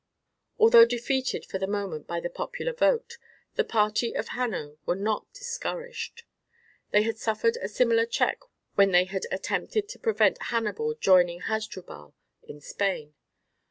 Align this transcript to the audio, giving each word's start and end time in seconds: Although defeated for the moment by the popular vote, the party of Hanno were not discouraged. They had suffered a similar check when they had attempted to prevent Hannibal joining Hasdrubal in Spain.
Although 0.57 0.87
defeated 0.87 1.45
for 1.45 1.59
the 1.59 1.67
moment 1.67 2.07
by 2.07 2.19
the 2.19 2.29
popular 2.31 2.73
vote, 2.73 3.19
the 3.53 3.63
party 3.63 4.15
of 4.15 4.29
Hanno 4.29 4.79
were 4.87 4.95
not 4.95 5.31
discouraged. 5.31 6.23
They 6.89 7.03
had 7.03 7.19
suffered 7.19 7.55
a 7.61 7.69
similar 7.69 8.07
check 8.07 8.39
when 8.73 8.89
they 8.93 9.03
had 9.03 9.27
attempted 9.31 9.87
to 9.89 9.99
prevent 9.99 10.41
Hannibal 10.45 10.95
joining 10.95 11.41
Hasdrubal 11.41 12.15
in 12.41 12.61
Spain. 12.61 13.13